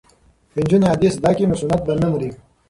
[0.53, 2.29] که نجونې حدیث زده کړي نو سنت به نه مري.